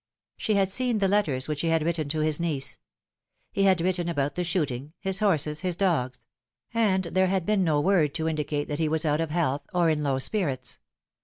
She 0.35 0.55
had 0.55 0.71
seen 0.71 0.97
the 0.97 1.07
letters 1.07 1.47
which 1.47 1.61
he 1.61 1.67
had 1.67 1.83
written 1.83 2.09
to 2.09 2.21
his 2.21 2.39
niece. 2.39 2.79
He 3.51 3.65
had 3.65 3.81
written 3.81 4.09
about 4.09 4.33
the 4.33 4.43
shooting, 4.43 4.93
his 4.99 5.19
horses, 5.19 5.59
his 5.59 5.75
dogs; 5.75 6.25
and 6.73 7.03
there 7.03 7.27
had 7.27 7.45
been 7.45 7.63
no 7.63 7.79
word 7.79 8.15
to 8.15 8.27
indicate 8.27 8.67
that 8.67 8.79
he 8.79 8.89
was 8.89 9.05
out 9.05 9.21
of 9.21 9.29
health, 9.29 9.61
or 9.75 9.91
in 9.91 10.01
low 10.01 10.17
spirits. 10.17 10.79